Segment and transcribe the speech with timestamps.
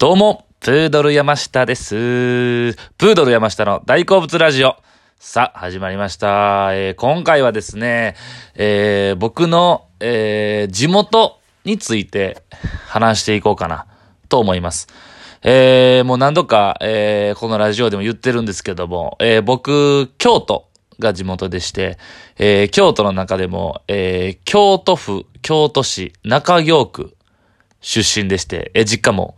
[0.00, 1.94] どうも、プードル山下です。
[1.94, 4.76] プードル山下の大好物ラジオ。
[5.18, 6.70] さあ、始まりました。
[6.72, 8.16] えー今回はですね、
[8.54, 12.42] えー僕の、えー地元について
[12.86, 13.84] 話していこうかな
[14.30, 14.88] と思います。
[15.42, 20.66] えーもう何度か、えーこのラジオでも言ってるんですけども、えー僕、京都
[20.98, 21.98] が地元でして、
[22.38, 27.14] えー京都の中でも、えー京都府、京都市、中京区
[27.82, 29.36] 出身でして、えー実家も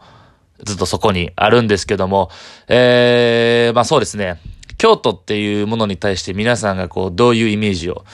[0.64, 2.30] ずっとそこにあるんですけども、
[2.68, 4.40] えーまあそうですね、
[4.78, 8.04] 京都っていうものに対して皆さんがこう、どういうイメージを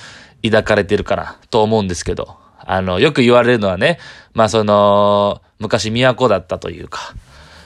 [0.42, 3.98] 抱かれてるかなと思うんですけど、あの、よく言われるのはね、
[4.34, 7.14] まあその、昔都だったというか、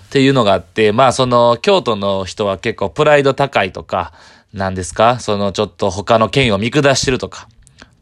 [0.07, 4.13] っていうのがあって、まあその、京都の人は結構プライド高いとか、
[4.53, 5.19] なんですか？
[5.19, 7.49] そのちょっと他の県を見下してるとか、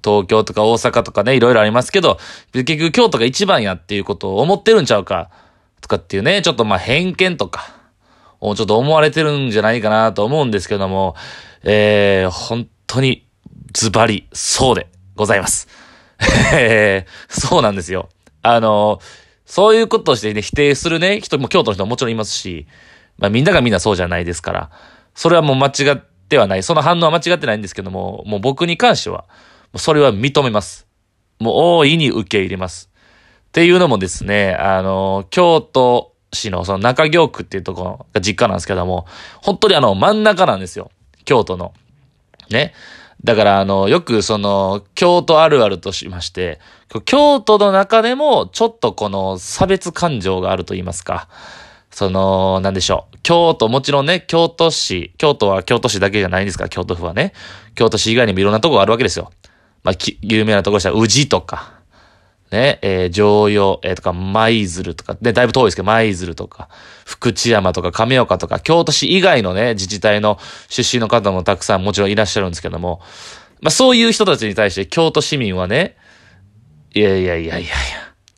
[0.03, 2.19] 東京とか大阪とかね、いろいろありますけど、
[2.53, 5.31] 結局京都が一番やっていうことを思ってるんちゃうか、
[5.91, 7.81] かっていうね、ちょっとまあ偏見とか、
[8.41, 11.15] をちょっと思われてるんじゃないかなと思うんですけども、
[11.63, 13.27] えー、本当に
[13.73, 15.69] ズバリそうでございます。
[16.55, 18.09] え そうなんですよ。
[18.43, 19.01] あの、
[19.45, 22.67] そういうことをしてね、否定するね、人も京都の人ももちろんいますし、
[23.19, 24.71] まあみんながみんなそうじゃないですから、
[25.15, 26.63] それはもう間違ってはない。
[26.63, 29.25] その反応は間違ってないんですけども、もう僕に関しては、
[29.77, 30.87] それは認めます。
[31.39, 32.90] もう大いに受け入れます。
[33.51, 39.07] っていうのもですね、あの、京都市のその中京区っていうところが実家なんですけども、
[39.43, 40.93] 本当にあの真ん中なんですよ。
[41.25, 41.75] 京都の。
[42.49, 42.73] ね。
[43.25, 46.61] だからあの、よくその、京都あるあるとしまして、
[47.05, 51.29] 京都の中でもちょっとこの差別感情があると言いますか。
[51.91, 53.19] その、なんでしょう。
[53.25, 57.33] 京都、もちろんね、京都市、京都は京都市だけじゃないんですから、京都府はね。
[57.75, 59.33] 京都市以外にもいろんなとこがあるわけですよ。
[59.83, 61.80] まあ、き有名なところでしたら、宇治とか、
[62.51, 66.69] ね、えー常用、えーとか、舞鶴とか、ね、だいぶ遠いですけど、舞鶴とか、
[67.05, 73.01] 福知山とか、亀岡とか、京都市以外のね、自治体の出身の方もたくさんもちろんいらっしゃるんですけども、
[73.61, 75.97] まあ、そういう人たちに対して、京都市民はね、
[76.93, 77.71] いやいやいやいやいや、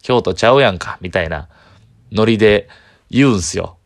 [0.02, 1.48] 京都ちゃうやんか、みたいな、
[2.10, 2.68] ノリで
[3.10, 3.78] 言うんすよ。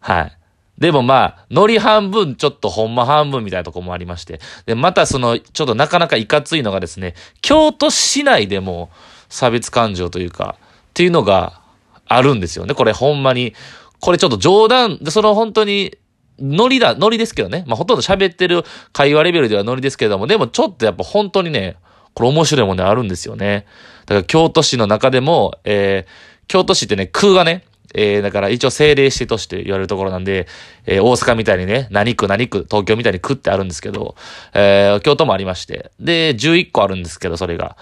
[0.00, 0.38] はい。
[0.78, 4.40] でもまあ、ノリ半分、ちょっとほんま半分みたいなとこもありまして。
[4.66, 8.90] で、またその、ちょっとなかなかいかついのがですね、京都市内でも
[9.28, 10.62] 差別感情というか、っ
[10.94, 11.60] ていうのが
[12.06, 12.74] あるんですよね。
[12.74, 13.54] これほんまに。
[14.00, 15.96] これちょっと冗談、で、その本当に、
[16.38, 17.64] ノリだ、ノリですけどね。
[17.66, 21.76] まあほとんど喋ってる会話レベルではノリですけども、でもちょっとやっぱ本当にね、
[22.14, 23.66] これ面白いもんねあるんですよね。
[24.06, 27.64] だから京都市の中でも、えー、京都市ってね、空がね、
[27.94, 30.46] えー、だから一応政令指定都市と言われるところなんで、
[30.84, 34.14] えー、大阪みたいにね、何区何区、東京みたいに区ってあるんですけど、
[34.54, 37.76] えー、京都もありまして、で、11個あるんですけど、それが。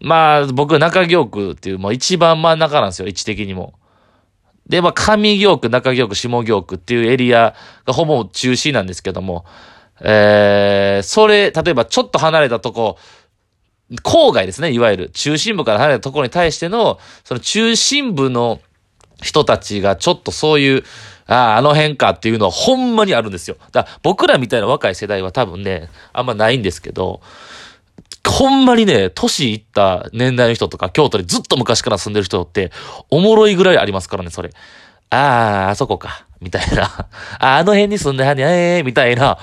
[0.00, 3.74] まあ、僕、中京区っていう、もう一番真ん中なんですよ、位置的にも。
[4.68, 9.44] で、まあ、上京区、中京区、下京区っていうエリアがほぼ中心なんですけども、
[10.00, 12.98] えー、それ、例えばちょっと離れたとこ、
[14.02, 15.10] 郊外ですね、いわゆる。
[15.10, 18.60] 中心部から離れたところに対しての、その中心部の
[19.22, 20.84] 人たちがちょっとそういう、
[21.26, 23.56] ああ、あの辺かっていうのはほんまにあるんですよ。
[23.72, 27.20] だから僕らみたいな若い世代は多分ね、あんまないんですけど、
[28.36, 32.70] ほんまにね、都市行った年代の人とか、京都にずっと昔から住んでる人って、
[33.08, 34.50] おもろいぐらいありますからね、それ。
[35.08, 36.26] ああ、あそこか。
[36.42, 36.84] みたいな。
[36.84, 37.06] あ、
[37.56, 38.42] あの辺に住んではんね、
[38.76, 39.38] えー、みたいな。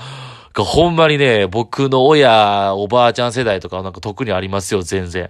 [0.56, 5.28] ほんまにね、僕の親、おばあちゃん世代とかはなんか特にありますよ、全然。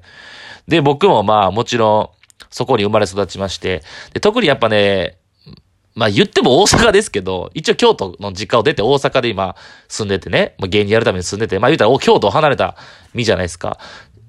[0.69, 2.08] で、僕もまあもちろん、
[2.50, 3.82] そこに生まれ育ちまして、
[4.12, 5.16] で特にやっぱね、
[5.94, 9.55] まあ言っても大阪ですけど、一応京都の実家を出て大阪で今
[9.88, 12.77] 住んでてね、まあ、芸人やるために住んでて、まあ言うたら京都を離れた
[13.15, 13.78] 身じゃないですか。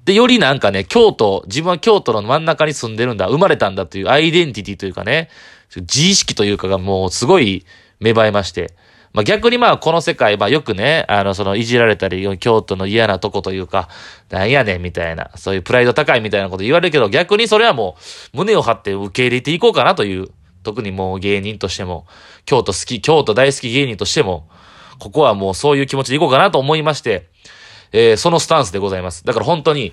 [0.04, 5.28] で、よりなんかね、京都、自分は京都の真ん中に住んでるんだ、生まれたんだというアイデンティティというかね、
[5.74, 7.66] 自意識というかがもうすごい
[7.98, 8.74] 芽生えまして。
[9.12, 13.88] まあ逆にまあこの世界、まあよくね、あのそのいじられたり、京都の嫌なとこというか、
[14.30, 17.96] なんやねんみたいな、そういうプライド高いみたいなこと言われるけど、逆にそれはも
[18.32, 20.28] う胸を張って受け入れていこうかなという、
[20.66, 22.06] 特にもう芸人としても、
[22.44, 24.48] 京都好き、京都大好き芸人としても、
[24.98, 27.28] ここはもうそういう気持ちでいこうかなと思いまして、
[27.92, 29.24] えーそのスタンスでございます。
[29.24, 29.92] だから本当に、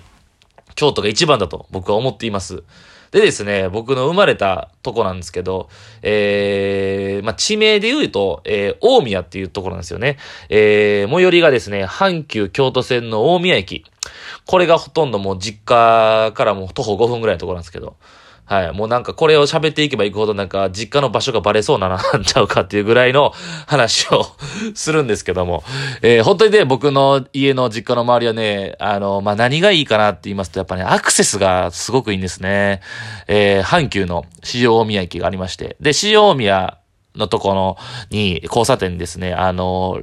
[0.74, 2.64] 京都が一番だと僕は思っています。
[3.12, 5.68] でですね、僕の生まれたとこなんですけど、
[6.02, 10.18] えー、まあ、地名で言うと、えー、大宮っていうところなんですよね。
[10.48, 13.84] えー、最寄りがですね、阪急京都線の大宮駅。
[14.46, 17.94] これがほとんどもう実家からも徒歩5分ぐらいのところなんですけど。
[18.46, 18.72] はい。
[18.72, 23.32] もうなんかこれを喋っていけばいくほどなんか実家の場所がバレそうな なんちゃうかっていうぐらいの
[23.66, 24.26] 話を
[24.74, 25.64] するんですけども。
[26.02, 32.80] えー、本当にね、僕の家の実家の周りはね、あの、まあ、何がいいかなって言いますと、やっぱね、アクセスがすごくいいんですね。
[33.28, 35.76] えー、阪急の市場大宮駅がありまして。
[35.80, 36.78] で、市場大宮
[37.16, 37.76] のところ
[38.10, 40.00] に、交差点ですね、あの、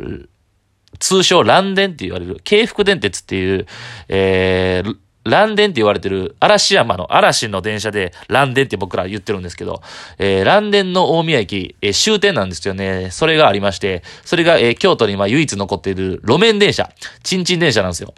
[0.99, 3.65] 通称乱電って言われる、京福電鉄っていう、
[4.07, 9.81] えー、乱電って言われてる嵐山の嵐の電車で乱電って僕ら言ってるんですけど、
[10.17, 13.09] えー、乱電の大宮駅、えー、終点なんですよね。
[13.11, 16.89] それがありまして、それが、えー、京都にま唯一残っている路面電車、
[17.23, 18.13] チンチン電車なんですよ。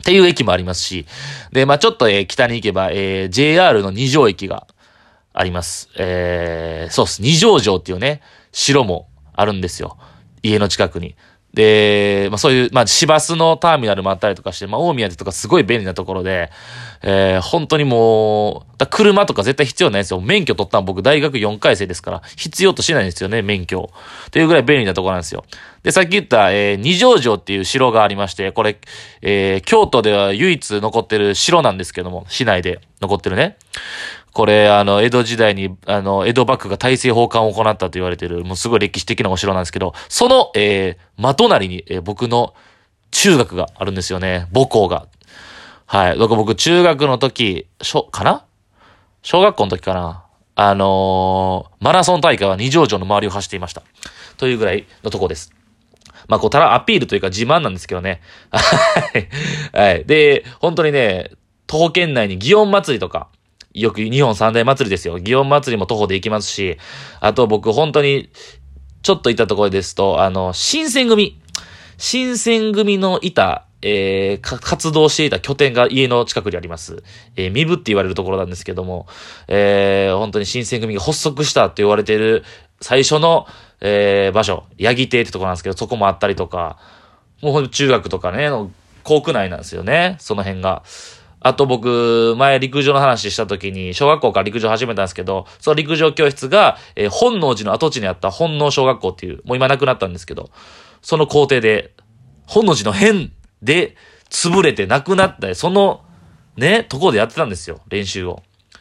[0.00, 1.06] っていう駅もありますし、
[1.52, 4.66] で、まあちょっと、えー、北に行けば、えー、JR の二条駅が
[5.32, 5.88] あります。
[5.98, 7.20] えー、そうっす。
[7.20, 9.98] 二条城っていうね、城もあるんですよ。
[10.42, 11.16] 家の近くに。
[11.54, 16.50] で、まあそういう、まあ市バスのターミナルもあったりとかして、まあ大宮でとかすごい便利なところで、
[17.02, 20.20] えー、本当にもう、車とか絶対必要ないんですよ。
[20.20, 23.90] 免許取ったの僕大学4回生ですから、必要としないんですよね、免許。
[24.26, 25.44] っていうぐらい便利なところなんですよ。
[25.82, 28.78] で、さっき言った、えー、二条城っていう城がありまして、これ、
[29.22, 33.56] えー、京都では唯一残ってる城なんですけども、市内で残ってるね。
[34.38, 42.54] これ、あの、江戸時代に、あの、江戸幕府が大政奉還を行ったと言われている、もうすごい歴史的なお城なんですけど、その、えー、真隣に、えー、僕の
[43.10, 44.46] 中学があるんですよね。
[44.54, 45.08] 母校が。
[45.86, 46.16] はい。
[46.16, 48.44] だから僕、中学の時、しょ、かな？
[49.22, 50.24] 小学校の時かな
[50.54, 53.82] あのー、マラソン大会は二条城の周りを走っていました。
[54.36, 55.52] というぐらいのとこです。
[56.28, 58.20] まあ、こう、ただアピールというか自慢なんですけどね。
[58.54, 58.60] は
[59.18, 59.76] い。
[59.76, 60.04] はい。
[60.04, 61.32] で、本当にね、
[61.66, 63.26] 徒歩圏内に祇園祭とか、
[63.80, 65.18] よく日本三大祭りですよ。
[65.18, 66.78] 祇園祭りも徒歩で行きますし、
[67.20, 68.30] あと僕本当に、
[69.02, 71.40] ちょっといたところですと、あの、新選組。
[71.96, 77.02] 新選組のいた、えー、活動していた拠点が家の近くにあります。
[77.36, 79.06] えー、身分って言われるところなんですけども、
[79.46, 82.44] えー、本当に新選組が発足したって言われている
[82.80, 83.46] 最初の、
[83.80, 86.78] えー、場所、八木亭ってところなんですけど、そこもあったりとか、
[87.40, 88.50] もう中学とかね、
[89.04, 90.82] 校区内なんですよね、その辺が。
[91.40, 100.50] あと僕、前陸上の話した時に、小学校から陸上始めたんですけど、その陸上教室が、えー、本能寺の跡地にあった本能小学校っていう、もう今なくなったんですけど、
[101.00, 101.94] その校庭で、
[102.46, 103.32] 本能寺の変
[103.62, 103.96] で
[104.30, 106.02] 潰れてなくなった、その、
[106.56, 108.42] ね、ところでやってたんですよ、練習を。
[108.42, 108.80] っ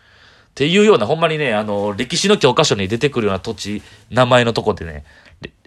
[0.56, 5.04] ていうような、ほんまにね、あの、歴史の教科書に出てくるような土地、名前のとこでね、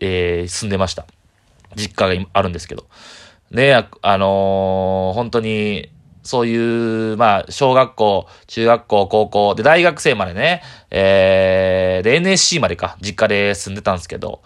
[0.00, 1.06] えー、住んでました。
[1.76, 2.86] 実家があるんですけど。
[3.52, 5.90] ね、あのー、本当に、
[6.30, 10.62] そういう、まあ、小学校、中学校、高校、で、大学生までね、
[10.92, 14.40] えー、で、NSC までか、実家で住んでたんですけど、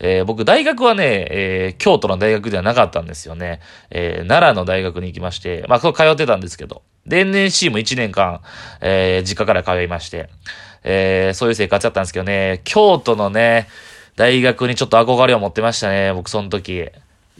[0.00, 3.60] えー、僕、大学はね、えー、京都の大学ではなかったんですよね。
[3.90, 8.42] えー、奈良の大学に行きまして、まあ、そう通ってたんですけど、で、NSC も1年間、
[8.82, 10.28] えー、実家から通いまして、
[10.84, 13.66] えー、そういう生活だったんですけどね、京都のね、
[14.16, 16.90] 大学にちょっと憧れを持ってましたね、僕、その時。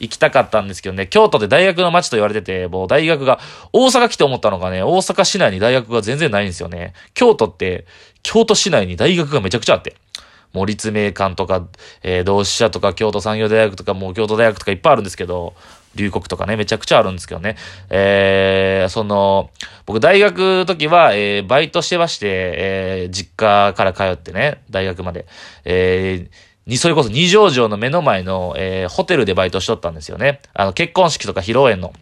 [0.00, 3.38] 行きたかったんですけどね、京都で大学の街と言われてて、もう大学が、
[3.72, 6.94] 大阪来て思ったのがね、大阪市内に大学が全然ないんですよね。
[7.14, 7.84] 京都って、
[8.22, 9.94] 京都市内に大学がめちゃくちゃあって。
[10.52, 11.68] もう立命館とか、
[12.02, 15.54] えー、同志社とか、京都産業大学とか、もう京都大学とかいっぱいあるんですけど、
[15.94, 17.56] 龍谷とかね、めちゃくちゃあるんですけどね。
[17.88, 19.50] えー、その、
[19.86, 25.26] 僕大学時は、えー、バイトしてまして、えー、実家から通ってね、大学まで。
[25.64, 26.34] えー、
[26.70, 30.40] に、それこそ二条城の目の前の、えー、ホテルでバイトしとったんですよね。
[30.54, 31.92] あの、結婚式とか披露宴の、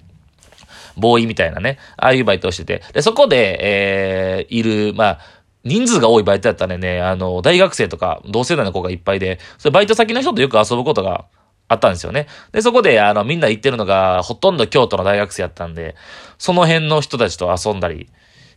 [0.96, 2.82] ボーイみたいなね、ああいうバイトをしてて。
[2.92, 5.18] で、そこで、えー、いる、まあ、
[5.64, 11.24] 人数が多いバイトだったらね、あの、大学生とか同世代の子がいっぱいで、それバイト先の人とよく遊ぶことが
[11.68, 12.26] あったんですよね。
[12.52, 15.94] で、そこで、あの、みんな行ってるのが、ほとんど京都の大学生やったんで、
[16.36, 18.08] その辺の人たちと遊んだり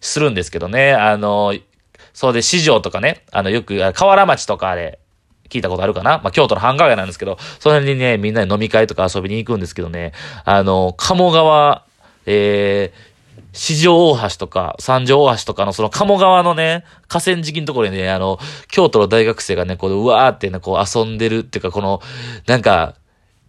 [0.01, 1.53] するんですけどね、あの、
[2.13, 4.99] そうで、市場とかね、あの、よく、河原町とかで、
[5.51, 6.19] 聞いたことあるかな？
[6.23, 10.13] まあ、京都の繁華街なんですけど、その辺にね、みんなで飲み会とか遊びに行くんですけどね、
[10.45, 11.85] あの、鴨川、
[12.25, 13.11] えー、
[13.53, 18.39] 四条大橋とか、三条大橋とかのその鴨川のね、河川敷のところにね、あの、
[18.69, 22.01] 京都の大学生がね、こう、うわーってね、こう遊んでるっていうか、この、
[22.47, 22.95] なんか、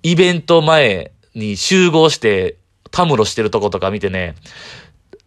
[0.03, 2.57] イベント前に集合して、
[2.91, 4.35] たむろしてるとことか見てね、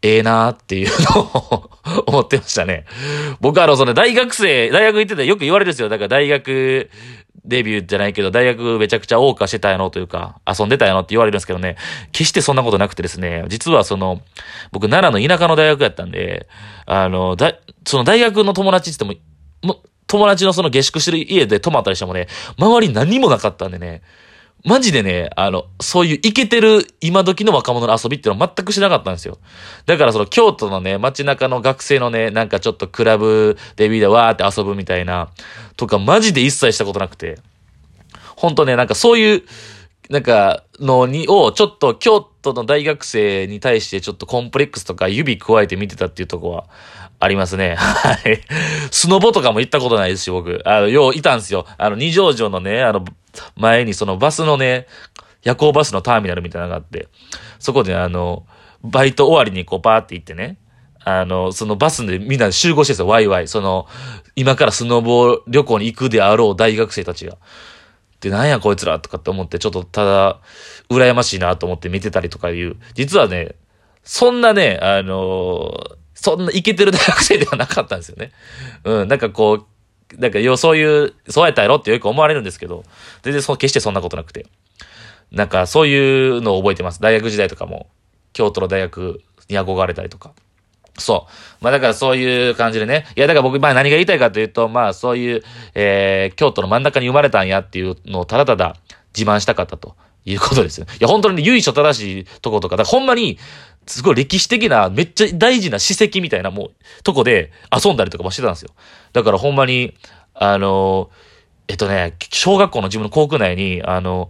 [0.06, 1.70] ええなーっていうのを
[2.06, 2.86] 思ってましたね。
[3.42, 5.90] 僕あの、その大学生、大学行っててよく言われるんですよ。
[5.90, 6.92] だから大学
[7.44, 11.76] デビューじゃないけど、大学めちゃくちゃ謳歌してたやろというか、遊んでたやろって言われるんですけどね、
[12.12, 14.22] 決してそんなことなくてですね、実はその、
[14.72, 16.48] 僕奈良の田舎の大学やったんで、
[16.86, 17.56] あの、だ、
[17.88, 22.28] その大学の友達って言っても、も友達のその下宿してる家で泊まったりしてもね、
[22.60, 24.04] 周り何もなかったんでね、
[24.66, 29.38] マジでね、あの、そういうイケてる今時の若者の遊びっていうのは全くしなかったんですよ。
[29.86, 35.30] だからその京都のね、街中の学生のね、なんかちょっとクラブでビューでわーって遊ぶみたいな、
[35.78, 37.38] とかマジで一切したことなくて。
[38.36, 39.44] ほんとね、なんかそういう、
[40.10, 46.66] なんか、のに、を、ちょっと京都の大学生に対してちょっとコンプレックスとか指加えて見てたっていうとこは
[47.20, 47.76] ありますね。
[47.78, 48.42] はい。
[48.92, 50.62] スノボとかも行ったことないですし、僕。
[50.66, 51.66] あの、よういたんですよ。
[51.78, 53.06] あの、二条城のね、あの、
[53.56, 54.88] 前にそのバスのね、
[55.44, 57.08] 夜行バスのターミナルみたいなのがあって、
[57.60, 58.46] そこであの、
[58.84, 60.58] バイト終わりにこうパーって行ってね、
[61.04, 63.48] あの、そのバスでみんな集合してるんですよ、ワイワイ。
[63.48, 63.88] その、
[64.36, 67.38] 今からスノボ旅行に行くであろう大学生たちが。
[68.22, 70.40] で、なんやこいつらとかって思って、ちょっとただ、
[70.90, 72.78] 羨ましいなと思って見てたりとかいう。
[72.96, 73.56] 実はね、
[74.04, 78.32] そんなね、あのー、そんなイケてる大学生ではなかったんですよね。
[78.84, 79.66] うん、なんかこ
[80.14, 82.84] う、なんか、要そういう、そうやったやろってよく思われるんですけど、
[83.22, 84.46] 全然そ、決してそんなことなくて。
[85.32, 87.02] なんか、そういうのを覚えてます。
[87.02, 87.90] 大学時代とかも、
[88.34, 90.32] 京都の大学に憧れたりとか。
[90.98, 91.64] そう。
[91.64, 93.06] まあだからそういう感じでね。
[93.16, 95.44] いやだから僕、まあ何が言いたいかというと、まあそういう、
[95.74, 98.78] えー、京都の真ん中に生まれたんやっていうのをただただ
[99.16, 99.96] 自慢したかったと
[100.26, 100.86] いうことですよ。
[100.86, 103.38] いや本当に、ね、由緒正しいとことか、だからほんまに、
[103.88, 106.72] すごい歴史的な、めっちゃ大事な史跡みたいなもう、
[107.04, 108.72] とこで遊んだりとかもしてたんですよ。
[109.14, 109.94] だからほんまに、
[110.34, 111.10] あの、
[111.68, 114.30] えっとね、小学校の自分の校区内に、あの、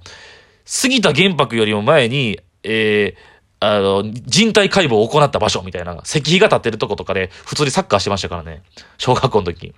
[0.65, 8.61] 杉田玄白よりも前に、えー、あの、人体解剖を行った場所みたいな、石碑が立ってるとことかで、普通にサッカーしてましたからね。
[8.97, 9.73] 小学校の時。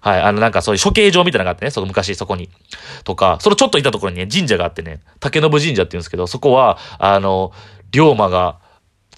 [0.00, 0.22] はい。
[0.22, 2.48] あの、なんかそういう処刑場みたいなのがあってね、その昔そこに。
[3.04, 7.52] とか、そのちょっといたところにね、神社があってね、竹信神社って言うんですけど、そこは、あの、
[7.90, 8.58] 龍馬が、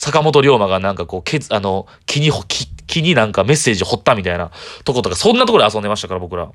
[0.00, 4.50] 坂本龍馬がなんかこう、けあの、木に、木、木になんかメッセージ掘ったみたいな
[4.85, 6.50] とことか、そんなところで遊んでましたから、僕ら。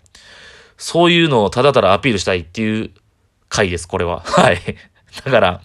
[0.77, 2.89] そういうのをただただアピールしたいっていう
[3.47, 4.21] 回です、これは。
[4.25, 4.59] はい。
[5.23, 5.61] だから、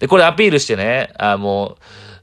[0.00, 1.78] で、これアピールしてね、あ、も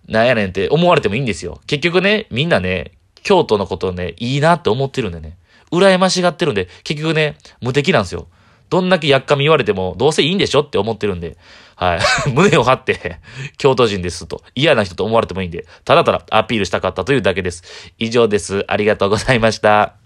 [0.07, 1.59] う、なんやねんって思われてもいいんですよ。
[1.65, 2.91] 結局ね、みんなね、
[3.23, 5.35] 京都のことをね、いいなって思ってるんでね、
[5.71, 8.27] 羨ましがってるんで、結局ね、無敵なんですよ。
[8.69, 11.37] どんだけやっかみ言われても、どうせいいんでしょって思ってるんで、
[11.81, 11.99] はい。
[12.29, 13.17] 胸を張って、
[13.57, 17.63] 京都人ですと、嫌な人と思われてもいいんで、ただただアピールしたかったというだけです。
[17.97, 18.63] 以上です。
[18.67, 20.00] ありがとうございました。